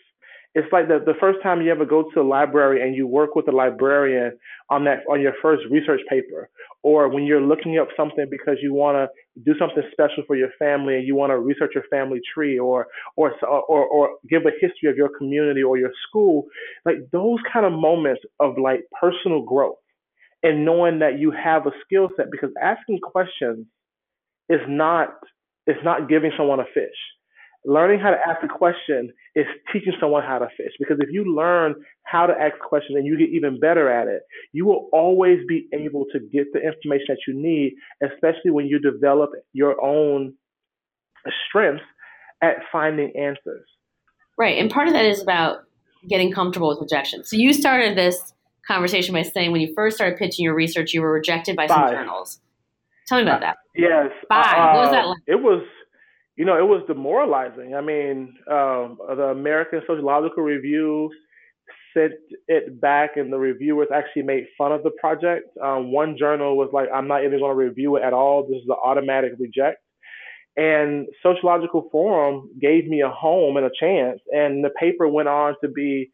it's 0.57 0.73
like 0.73 0.87
the, 0.87 0.97
the 1.05 1.13
first 1.19 1.37
time 1.43 1.61
you 1.61 1.69
ever 1.71 1.85
go 1.85 2.09
to 2.15 2.21
a 2.21 2.23
library 2.23 2.81
and 2.81 2.95
you 2.95 3.05
work 3.05 3.35
with 3.35 3.47
a 3.47 3.51
librarian 3.51 4.35
on 4.71 4.85
that 4.85 5.01
on 5.07 5.21
your 5.21 5.33
first 5.39 5.61
research 5.69 6.01
paper. 6.09 6.49
Or 6.81 7.09
when 7.09 7.25
you're 7.25 7.41
looking 7.41 7.77
up 7.77 7.89
something 7.95 8.25
because 8.31 8.57
you 8.59 8.73
want 8.73 8.95
to 8.97 9.41
do 9.43 9.53
something 9.59 9.83
special 9.91 10.23
for 10.25 10.35
your 10.35 10.49
family 10.57 10.95
and 10.95 11.05
you 11.05 11.15
want 11.15 11.29
to 11.29 11.37
research 11.37 11.73
your 11.75 11.83
family 11.91 12.21
tree 12.33 12.57
or, 12.57 12.87
or 13.17 13.33
or 13.45 13.85
or 13.85 14.09
give 14.27 14.43
a 14.47 14.51
history 14.59 14.89
of 14.89 14.97
your 14.97 15.09
community 15.15 15.61
or 15.61 15.77
your 15.77 15.91
school 16.09 16.45
like 16.85 16.97
those 17.11 17.37
kind 17.53 17.65
of 17.67 17.71
moments 17.73 18.21
of 18.39 18.57
like 18.57 18.81
personal 18.99 19.43
growth 19.43 19.77
and 20.41 20.65
knowing 20.65 20.99
that 20.99 21.19
you 21.19 21.31
have 21.31 21.67
a 21.67 21.71
skill 21.85 22.09
set 22.17 22.31
because 22.31 22.49
asking 22.61 22.99
questions 23.03 23.67
is 24.49 24.61
not 24.67 25.09
is 25.67 25.77
not 25.83 26.09
giving 26.09 26.31
someone 26.35 26.59
a 26.59 26.65
fish 26.73 26.97
learning 27.67 27.99
how 27.99 28.09
to 28.09 28.17
ask 28.25 28.41
a 28.43 28.47
question 28.47 29.11
is 29.35 29.45
teaching 29.73 29.91
someone 29.99 30.23
how 30.23 30.39
to 30.39 30.47
fish 30.55 30.71
because 30.79 30.97
if 31.01 31.09
you 31.11 31.35
learn 31.35 31.75
how 32.03 32.25
to 32.25 32.33
ask 32.33 32.57
questions 32.59 32.95
and 32.95 33.05
you 33.05 33.17
get 33.17 33.29
even 33.29 33.59
better 33.59 33.91
at 33.91 34.07
it 34.07 34.21
you 34.53 34.65
will 34.65 34.87
always 34.93 35.39
be 35.47 35.67
able 35.73 36.05
to 36.11 36.19
get 36.31 36.47
the 36.53 36.59
information 36.59 37.05
that 37.09 37.17
you 37.27 37.33
need 37.33 37.73
especially 38.01 38.51
when 38.51 38.65
you 38.65 38.79
develop 38.79 39.31
your 39.51 39.79
own 39.83 40.33
strengths 41.47 41.83
at 42.41 42.55
finding 42.71 43.11
answers 43.17 43.67
right 44.37 44.57
and 44.57 44.71
part 44.71 44.87
of 44.87 44.93
that 44.93 45.05
is 45.05 45.21
about 45.21 45.59
getting 46.07 46.31
comfortable 46.31 46.69
with 46.69 46.79
rejection 46.79 47.21
so 47.25 47.35
you 47.35 47.51
started 47.51 47.97
this 47.97 48.33
conversation 48.65 49.13
by 49.13 49.23
saying 49.23 49.51
when 49.51 49.59
you 49.59 49.73
first 49.75 49.97
started 49.97 50.17
pitching 50.17 50.45
your 50.45 50.55
research 50.55 50.93
you 50.93 51.01
were 51.01 51.11
rejected 51.11 51.57
by 51.57 51.67
Five. 51.67 51.89
some 51.89 51.91
journals 51.91 52.39
tell 53.07 53.17
me 53.17 53.23
about 53.23 53.41
that 53.41 53.57
yes 53.75 54.05
Five. 54.29 54.57
Uh, 54.57 54.71
what 54.73 54.81
was 54.83 54.91
that 54.91 55.07
like? 55.07 55.17
it 55.27 55.41
was 55.41 55.63
you 56.37 56.45
know, 56.45 56.55
it 56.57 56.67
was 56.67 56.83
demoralizing. 56.87 57.73
I 57.75 57.81
mean, 57.81 58.35
um, 58.49 58.97
the 59.17 59.29
American 59.31 59.81
Sociological 59.87 60.43
Review 60.43 61.09
sent 61.95 62.13
it 62.47 62.79
back, 62.79 63.17
and 63.17 63.33
the 63.33 63.39
reviewers 63.39 63.87
actually 63.93 64.21
made 64.21 64.45
fun 64.55 64.71
of 64.71 64.83
the 64.83 64.91
project. 65.01 65.49
Um, 65.61 65.91
one 65.91 66.15
journal 66.17 66.55
was 66.55 66.69
like, 66.71 66.89
"I'm 66.93 67.07
not 67.07 67.23
even 67.25 67.39
going 67.39 67.51
to 67.51 67.65
review 67.65 67.95
it 67.95 68.03
at 68.03 68.13
all. 68.13 68.43
This 68.43 68.57
is 68.61 68.69
an 68.69 68.75
automatic 68.83 69.33
reject." 69.39 69.79
And 70.55 71.07
Sociological 71.23 71.89
Forum 71.91 72.49
gave 72.61 72.87
me 72.87 73.01
a 73.01 73.09
home 73.09 73.57
and 73.57 73.65
a 73.65 73.71
chance, 73.79 74.19
and 74.31 74.63
the 74.63 74.71
paper 74.79 75.07
went 75.07 75.27
on 75.27 75.55
to 75.61 75.67
be, 75.67 76.11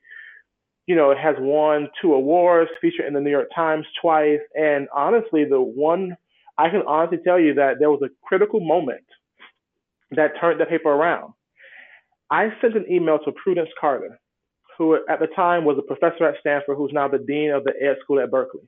you 0.87 0.95
know, 0.95 1.11
it 1.11 1.17
has 1.17 1.35
won 1.39 1.89
two 2.01 2.13
awards, 2.13 2.71
featured 2.79 3.05
in 3.05 3.13
the 3.13 3.21
New 3.21 3.29
York 3.29 3.49
Times 3.53 3.85
twice, 4.01 4.41
and 4.55 4.87
honestly, 4.95 5.43
the 5.43 5.61
one 5.61 6.15
I 6.57 6.69
can 6.69 6.83
honestly 6.87 7.19
tell 7.25 7.39
you 7.39 7.53
that 7.55 7.79
there 7.79 7.89
was 7.89 8.01
a 8.03 8.09
critical 8.25 8.61
moment 8.61 9.03
that 10.17 10.33
turned 10.39 10.59
the 10.59 10.65
paper 10.65 10.89
around. 10.89 11.33
I 12.31 12.49
sent 12.61 12.75
an 12.75 12.85
email 12.89 13.19
to 13.25 13.31
Prudence 13.31 13.69
Carter, 13.79 14.19
who 14.77 14.95
at 15.07 15.19
the 15.19 15.27
time 15.35 15.65
was 15.65 15.77
a 15.77 15.81
professor 15.81 16.25
at 16.25 16.39
Stanford, 16.39 16.77
who's 16.77 16.91
now 16.93 17.07
the 17.07 17.19
dean 17.19 17.51
of 17.51 17.63
the 17.63 17.73
Ed 17.79 17.97
School 18.03 18.19
at 18.19 18.31
Berkeley. 18.31 18.67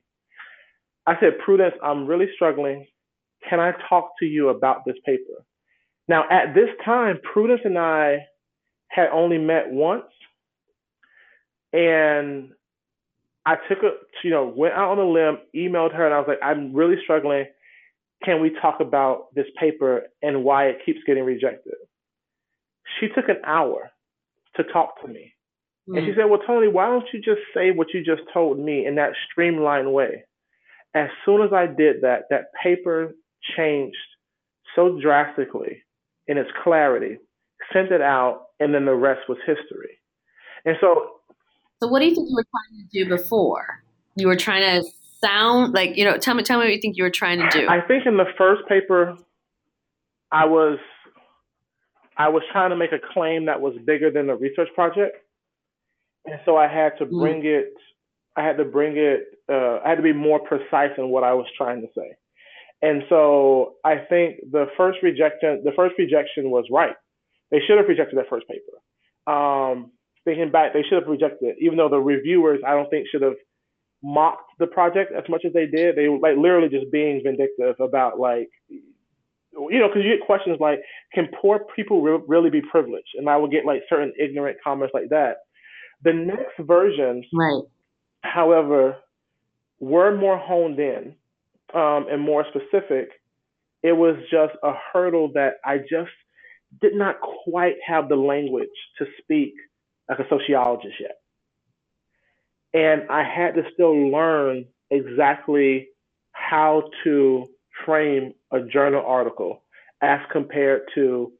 I 1.06 1.18
said, 1.20 1.38
Prudence, 1.44 1.74
I'm 1.82 2.06
really 2.06 2.28
struggling. 2.34 2.86
Can 3.48 3.60
I 3.60 3.72
talk 3.88 4.12
to 4.20 4.26
you 4.26 4.48
about 4.48 4.84
this 4.86 4.96
paper? 5.04 5.44
Now, 6.08 6.24
at 6.30 6.54
this 6.54 6.68
time, 6.84 7.18
Prudence 7.32 7.62
and 7.64 7.78
I 7.78 8.26
had 8.88 9.08
only 9.12 9.38
met 9.38 9.70
once, 9.70 10.04
and 11.72 12.50
I 13.44 13.56
took 13.68 13.78
a, 13.82 13.90
you 14.22 14.30
know, 14.30 14.46
went 14.46 14.74
out 14.74 14.90
on 14.90 14.98
a 14.98 15.08
limb, 15.08 15.38
emailed 15.54 15.94
her, 15.94 16.04
and 16.04 16.14
I 16.14 16.18
was 16.18 16.26
like, 16.28 16.40
I'm 16.42 16.72
really 16.72 16.96
struggling 17.02 17.46
can 18.24 18.40
we 18.40 18.50
talk 18.60 18.80
about 18.80 19.34
this 19.34 19.46
paper 19.58 20.04
and 20.22 20.44
why 20.44 20.66
it 20.66 20.78
keeps 20.84 21.00
getting 21.06 21.24
rejected? 21.24 21.74
She 22.98 23.08
took 23.08 23.28
an 23.28 23.42
hour 23.44 23.90
to 24.56 24.64
talk 24.64 25.00
to 25.02 25.08
me. 25.08 25.34
Mm. 25.88 25.98
And 25.98 26.06
she 26.06 26.12
hmm. 26.12 26.20
said, 26.20 26.30
Well, 26.30 26.40
Tony, 26.46 26.68
why 26.68 26.86
don't 26.86 27.06
you 27.12 27.20
just 27.20 27.40
say 27.54 27.70
what 27.70 27.88
you 27.94 28.02
just 28.02 28.22
told 28.32 28.58
me 28.58 28.86
in 28.86 28.96
that 28.96 29.12
streamlined 29.30 29.92
way? 29.92 30.24
As 30.94 31.08
soon 31.24 31.42
as 31.42 31.52
I 31.52 31.66
did 31.66 32.02
that, 32.02 32.22
that 32.30 32.46
paper 32.62 33.14
changed 33.56 33.96
so 34.74 34.98
drastically 35.00 35.82
in 36.26 36.38
its 36.38 36.50
clarity, 36.64 37.18
sent 37.72 37.92
it 37.92 38.00
out, 38.00 38.46
and 38.60 38.74
then 38.74 38.84
the 38.84 38.94
rest 38.94 39.20
was 39.28 39.38
history. 39.46 39.98
And 40.64 40.76
so. 40.80 41.20
So, 41.82 41.88
what 41.88 42.00
do 42.00 42.06
you 42.06 42.14
think 42.14 42.28
you 42.28 42.34
were 42.34 42.44
trying 42.44 42.82
to 42.82 43.04
do 43.04 43.16
before? 43.16 43.82
You 44.16 44.28
were 44.28 44.36
trying 44.36 44.82
to 44.82 44.88
sound 45.24 45.72
like 45.72 45.96
you 45.96 46.04
know 46.04 46.16
tell 46.16 46.34
me 46.34 46.42
tell 46.42 46.58
me 46.58 46.66
what 46.66 46.72
you 46.72 46.80
think 46.80 46.96
you 46.96 47.04
were 47.04 47.10
trying 47.10 47.38
to 47.38 47.48
do 47.50 47.68
i 47.68 47.80
think 47.80 48.06
in 48.06 48.16
the 48.16 48.26
first 48.36 48.62
paper 48.68 49.16
i 50.30 50.44
was 50.44 50.78
i 52.16 52.28
was 52.28 52.42
trying 52.52 52.70
to 52.70 52.76
make 52.76 52.92
a 52.92 52.98
claim 53.12 53.46
that 53.46 53.60
was 53.60 53.74
bigger 53.86 54.10
than 54.10 54.26
the 54.26 54.34
research 54.34 54.68
project 54.74 55.16
and 56.26 56.40
so 56.44 56.56
i 56.56 56.68
had 56.68 56.90
to 56.98 57.06
mm. 57.06 57.20
bring 57.20 57.42
mm. 57.42 57.60
it 57.60 57.72
i 58.36 58.44
had 58.44 58.56
to 58.56 58.64
bring 58.64 58.96
it 58.96 59.24
uh, 59.50 59.78
i 59.84 59.88
had 59.90 59.96
to 59.96 60.02
be 60.02 60.12
more 60.12 60.40
precise 60.40 60.90
in 60.98 61.08
what 61.08 61.24
i 61.24 61.32
was 61.32 61.46
trying 61.56 61.80
to 61.80 61.88
say 61.96 62.16
and 62.82 63.02
so 63.08 63.74
i 63.84 63.96
think 63.96 64.36
the 64.50 64.66
first 64.76 64.98
rejection 65.02 65.62
the 65.64 65.72
first 65.74 65.94
rejection 65.98 66.50
was 66.50 66.64
right 66.70 66.96
they 67.50 67.58
should 67.66 67.78
have 67.78 67.88
rejected 67.88 68.18
that 68.18 68.28
first 68.28 68.46
paper 68.48 68.62
um, 69.28 69.90
thinking 70.24 70.50
back 70.52 70.72
they 70.72 70.82
should 70.82 71.00
have 71.02 71.08
rejected 71.08 71.48
it 71.48 71.56
even 71.60 71.76
though 71.76 71.88
the 71.88 71.98
reviewers 71.98 72.60
i 72.66 72.72
don't 72.72 72.90
think 72.90 73.06
should 73.10 73.22
have 73.22 73.36
mocked 74.02 74.50
the 74.58 74.66
project 74.66 75.12
as 75.12 75.24
much 75.28 75.44
as 75.44 75.52
they 75.52 75.66
did. 75.66 75.96
They 75.96 76.08
were 76.08 76.18
like 76.18 76.36
literally 76.36 76.68
just 76.68 76.90
being 76.92 77.22
vindictive 77.24 77.76
about 77.80 78.18
like, 78.18 78.50
you 78.68 79.78
know, 79.78 79.88
because 79.88 80.04
you 80.04 80.16
get 80.16 80.26
questions 80.26 80.58
like, 80.60 80.80
can 81.14 81.28
poor 81.40 81.60
people 81.74 82.02
re- 82.02 82.24
really 82.26 82.50
be 82.50 82.60
privileged? 82.60 83.08
And 83.14 83.28
I 83.28 83.36
would 83.36 83.50
get 83.50 83.64
like 83.64 83.82
certain 83.88 84.12
ignorant 84.18 84.58
comments 84.62 84.92
like 84.94 85.08
that. 85.10 85.38
The 86.02 86.12
next 86.12 86.58
versions, 86.60 87.24
right. 87.32 87.62
however, 88.20 88.96
were 89.80 90.16
more 90.16 90.38
honed 90.38 90.78
in 90.78 91.14
um, 91.74 92.06
and 92.10 92.20
more 92.20 92.44
specific. 92.48 93.10
It 93.82 93.92
was 93.92 94.16
just 94.30 94.54
a 94.62 94.72
hurdle 94.92 95.32
that 95.34 95.54
I 95.64 95.78
just 95.78 96.10
did 96.80 96.94
not 96.94 97.16
quite 97.20 97.76
have 97.86 98.08
the 98.08 98.16
language 98.16 98.68
to 98.98 99.06
speak 99.22 99.54
like 100.08 100.18
a 100.18 100.28
sociologist 100.28 100.94
yet. 101.00 101.18
And 102.76 103.08
I 103.08 103.22
had 103.24 103.54
to 103.54 103.62
still 103.72 104.10
learn 104.10 104.66
exactly 104.90 105.88
how 106.32 106.90
to 107.04 107.46
frame 107.86 108.34
a 108.52 108.60
journal 108.60 109.02
article 109.04 109.62
as 110.02 110.20
compared 110.30 110.82
to 110.94 111.32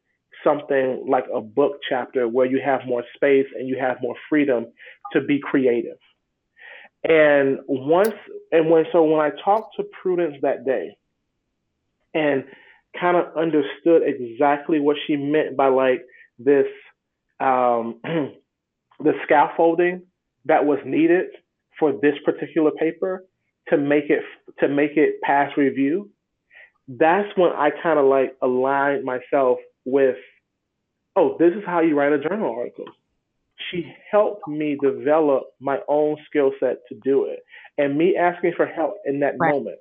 something 0.42 1.04
like 1.06 1.26
a 1.34 1.42
book 1.42 1.80
chapter 1.86 2.26
where 2.26 2.46
you 2.46 2.58
have 2.64 2.86
more 2.86 3.04
space 3.14 3.46
and 3.54 3.68
you 3.68 3.76
have 3.78 3.98
more 4.00 4.14
freedom 4.30 4.66
to 5.12 5.20
be 5.20 5.38
creative. 5.38 5.98
And 7.04 7.58
once, 7.68 8.14
and 8.50 8.70
when, 8.70 8.86
so 8.90 9.04
when 9.04 9.20
I 9.20 9.30
talked 9.44 9.76
to 9.76 9.84
Prudence 10.00 10.36
that 10.40 10.64
day 10.64 10.96
and 12.14 12.44
kind 12.98 13.18
of 13.18 13.36
understood 13.36 14.02
exactly 14.06 14.80
what 14.80 14.96
she 15.06 15.16
meant 15.16 15.54
by 15.54 15.68
like 15.68 16.02
this, 16.38 16.66
um, 17.40 18.00
the 18.04 19.12
scaffolding 19.24 20.02
that 20.46 20.64
was 20.64 20.78
needed 20.84 21.26
for 21.78 21.92
this 21.92 22.14
particular 22.24 22.70
paper 22.72 23.24
to 23.68 23.76
make 23.76 24.04
it 24.08 24.22
to 24.60 24.68
make 24.68 24.96
it 24.96 25.20
pass 25.22 25.50
review, 25.56 26.10
that's 26.88 27.28
when 27.36 27.50
I 27.52 27.70
kind 27.82 27.98
of 27.98 28.06
like 28.06 28.36
aligned 28.42 29.04
myself 29.04 29.58
with, 29.84 30.16
oh, 31.16 31.36
this 31.38 31.52
is 31.52 31.62
how 31.66 31.80
you 31.80 31.96
write 31.96 32.12
a 32.12 32.18
journal 32.18 32.54
article. 32.56 32.84
She 33.70 33.92
helped 34.10 34.46
me 34.46 34.76
develop 34.80 35.44
my 35.60 35.78
own 35.88 36.16
skill 36.28 36.52
set 36.60 36.78
to 36.88 36.98
do 37.02 37.24
it. 37.24 37.40
And 37.78 37.96
me 37.96 38.16
asking 38.16 38.52
for 38.56 38.66
help 38.66 38.96
in 39.04 39.20
that 39.20 39.34
right. 39.38 39.52
moment 39.52 39.78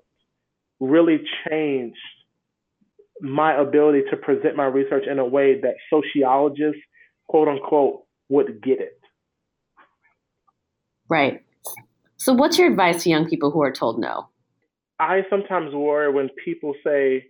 really 0.80 1.22
changed 1.48 1.98
my 3.22 3.56
ability 3.60 4.04
to 4.10 4.18
present 4.18 4.56
my 4.56 4.66
research 4.66 5.06
in 5.10 5.20
a 5.20 5.26
way 5.26 5.60
that 5.62 5.76
sociologists, 5.90 6.82
quote 7.28 7.48
unquote, 7.48 8.04
would 8.30 8.62
get 8.62 8.80
it. 8.82 9.00
Right. 11.10 11.44
So, 12.18 12.34
what's 12.34 12.58
your 12.58 12.70
advice 12.70 13.04
to 13.04 13.10
young 13.10 13.30
people 13.30 13.52
who 13.52 13.62
are 13.62 13.72
told 13.72 14.00
no? 14.00 14.30
I 15.00 15.22
sometimes 15.30 15.74
worry 15.74 16.12
when 16.12 16.30
people 16.44 16.74
say, 16.84 17.26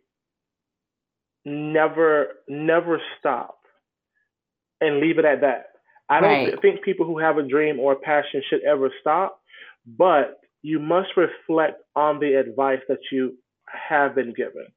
never, 1.43 2.27
never 2.47 3.01
stop 3.19 3.59
and 4.81 4.99
leave 4.99 5.17
it 5.19 5.25
at 5.25 5.41
that. 5.41 5.67
I 6.09 6.21
don't 6.21 6.29
right. 6.29 6.61
think 6.61 6.83
people 6.83 7.05
who 7.05 7.17
have 7.17 7.37
a 7.37 7.47
dream 7.47 7.79
or 7.79 7.93
a 7.93 7.99
passion 7.99 8.43
should 8.47 8.61
ever 8.63 8.91
stop, 9.01 9.39
but 9.85 10.39
you 10.61 10.79
must 10.79 11.09
reflect 11.17 11.81
on 11.95 12.19
the 12.19 12.35
advice 12.35 12.81
that 12.87 12.99
you 13.11 13.37
have 13.67 14.15
been 14.15 14.33
given 14.33 14.67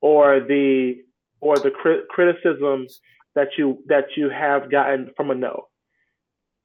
or 0.00 0.40
the 0.40 0.94
or 1.40 1.56
the 1.56 1.70
criticism 2.10 2.86
that 3.34 3.48
you 3.56 3.78
that 3.86 4.04
you 4.16 4.30
have 4.30 4.70
gotten 4.70 5.10
from 5.16 5.30
a 5.30 5.34
no 5.34 5.68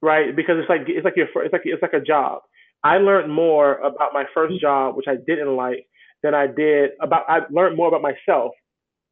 right 0.04 0.36
because 0.36 0.56
it's 0.60 0.70
like 0.70 0.82
it's 0.88 1.04
like 1.06 1.16
your 1.16 1.28
it's 1.44 1.52
like 1.54 1.62
it's 1.66 1.82
like 1.82 1.94
a 1.94 2.00
job 2.04 2.42
i 2.84 2.98
learned 2.98 3.32
more 3.32 3.74
about 3.76 4.14
my 4.14 4.24
first 4.34 4.60
job 4.60 4.96
which 4.96 5.06
i 5.08 5.16
didn't 5.16 5.56
like 5.56 5.86
than 6.22 6.34
i 6.34 6.46
did 6.48 6.92
about 7.02 7.24
i 7.28 7.40
learned 7.50 7.76
more 7.76 7.88
about 7.88 8.02
myself 8.02 8.52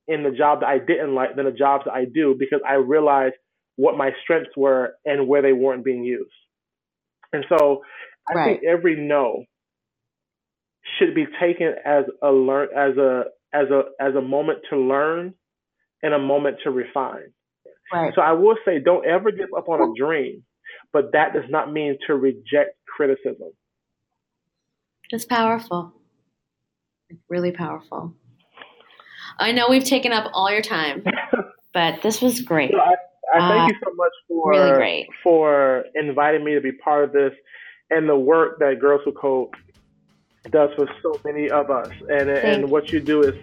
in 0.08 0.24
the 0.24 0.32
job 0.32 0.60
that 0.60 0.68
i 0.68 0.78
didn't 0.78 1.14
like 1.14 1.36
than 1.36 1.46
the 1.46 1.52
jobs 1.52 1.84
that 1.86 1.94
i 1.94 2.04
do 2.06 2.36
because 2.38 2.60
i 2.68 2.74
realized 2.74 3.34
what 3.76 3.96
my 3.98 4.10
strengths 4.24 4.50
were 4.56 4.94
and 5.06 5.28
where 5.28 5.42
they 5.42 5.52
weren't 5.54 5.84
being 5.84 6.04
used 6.04 6.32
and 7.32 7.44
so 7.48 7.82
i 8.28 8.34
Right. 8.34 8.44
think 8.44 8.62
every 8.64 8.96
no 8.96 9.44
should 10.98 11.14
be 11.14 11.26
taken 11.40 11.74
as 11.84 12.04
a 12.22 12.30
learn 12.32 12.68
as 12.76 12.96
a 12.98 13.24
as 13.54 13.68
a 13.70 13.82
as 14.00 14.14
a 14.16 14.22
moment 14.22 14.60
to 14.70 14.78
learn 14.78 15.34
and 16.02 16.14
a 16.14 16.18
moment 16.20 16.58
to 16.64 16.70
refine. 16.70 17.32
Right. 17.92 18.14
So 18.14 18.22
I 18.22 18.32
will 18.32 18.56
say 18.66 18.80
don't 18.80 19.06
ever 19.06 19.32
give 19.32 19.50
up 19.56 19.68
on 19.68 19.80
a 19.82 19.88
dream, 19.88 20.44
but 20.92 21.12
that 21.12 21.32
does 21.32 21.48
not 21.48 21.72
mean 21.72 21.96
to 22.06 22.14
reject 22.14 22.76
criticism. 22.86 23.52
It's 25.10 25.24
powerful. 25.24 25.92
Really 27.28 27.52
powerful. 27.52 28.14
I 29.38 29.52
know 29.52 29.68
we've 29.68 29.84
taken 29.84 30.12
up 30.12 30.30
all 30.34 30.50
your 30.50 30.62
time, 30.62 31.04
but 31.74 32.02
this 32.02 32.20
was 32.20 32.40
great. 32.40 32.70
So 32.72 32.80
I, 32.80 32.94
I 33.34 33.38
Uh, 33.38 33.48
thank 33.48 33.72
you 33.72 33.78
so 33.84 33.94
much 33.94 34.12
for 34.28 34.50
really 34.50 34.72
great. 34.72 35.06
for 35.22 35.84
inviting 35.94 36.44
me 36.44 36.54
to 36.54 36.60
be 36.60 36.72
part 36.72 37.04
of 37.04 37.12
this 37.12 37.32
and 37.90 38.08
the 38.08 38.16
work 38.16 38.58
that 38.60 38.78
Girls 38.80 39.00
Who 39.04 39.12
Code 39.12 39.48
does 40.50 40.70
for 40.76 40.86
so 41.02 41.18
many 41.24 41.50
of 41.50 41.70
us. 41.70 41.88
And 42.08 42.28
Thank- 42.28 42.44
and 42.44 42.70
what 42.70 42.90
you 42.92 43.00
do 43.00 43.22
is, 43.22 43.34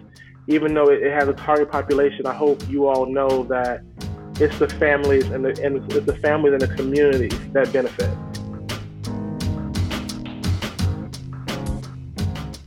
even 0.48 0.74
though 0.74 0.90
it, 0.90 1.02
it 1.02 1.12
has 1.12 1.28
a 1.28 1.32
target 1.34 1.70
population, 1.70 2.26
I 2.26 2.34
hope 2.34 2.68
you 2.68 2.86
all 2.88 3.06
know 3.06 3.44
that 3.44 3.82
it's 4.40 4.58
the 4.58 4.68
families 4.68 5.28
and 5.30 5.44
the 5.44 5.64
and 5.64 5.76
it's 5.92 6.06
the 6.06 6.16
families 6.16 6.52
and 6.54 6.62
the 6.62 6.74
communities 6.76 7.38
that 7.52 7.72
benefit. 7.72 8.10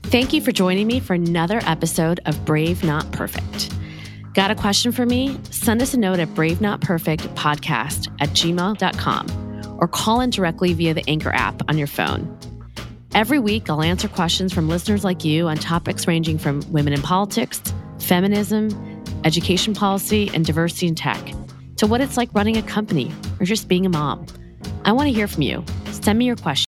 Thank 0.04 0.32
you 0.32 0.42
for 0.42 0.52
joining 0.52 0.86
me 0.86 1.00
for 1.00 1.16
another 1.16 1.60
episode 1.66 2.20
of 2.26 2.46
Brave 2.46 2.84
Not 2.84 3.12
Perfect. 3.12 3.74
Got 4.34 4.52
a 4.52 4.56
question 4.56 4.92
for 4.92 5.06
me? 5.06 5.40
Send 5.52 5.82
us 5.82 5.94
a 5.94 6.00
note 6.00 6.20
at 6.20 6.34
brave 6.34 6.60
not 6.60 6.82
perfect 6.82 7.24
podcast 7.36 8.12
at 8.20 8.30
gmail.com 8.30 9.78
or 9.80 9.88
call 9.88 10.22
in 10.22 10.30
directly 10.32 10.74
via 10.74 10.94
the 10.94 11.04
Anchor 11.08 11.32
app 11.34 11.62
on 11.70 11.78
your 11.78 11.88
phone. 11.88 12.38
Every 13.14 13.38
week, 13.38 13.70
I'll 13.70 13.84
answer 13.84 14.08
questions 14.08 14.52
from 14.52 14.70
listeners 14.70 15.04
like 15.04 15.24
you 15.24 15.48
on 15.48 15.58
topics 15.58 16.08
ranging 16.08 16.40
from 16.40 16.62
women 16.72 16.94
in 16.94 17.02
politics, 17.04 17.62
feminism, 18.00 18.70
education 19.24 19.76
policy, 19.76 20.32
and 20.34 20.44
diversity 20.46 20.88
in 20.88 20.96
tech, 20.96 21.20
to 21.84 21.90
what 21.90 22.00
it's 22.00 22.16
like 22.16 22.34
running 22.34 22.56
a 22.56 22.62
company 22.62 23.12
or 23.42 23.46
just 23.46 23.68
being 23.68 23.86
a 23.86 23.90
mom. 23.90 24.26
I 24.86 24.94
want 24.94 25.08
to 25.10 25.14
hear 25.14 25.28
from 25.28 25.42
you. 25.42 25.66
Send 25.92 26.18
me 26.18 26.24
your 26.24 26.38
questions. 26.38 26.62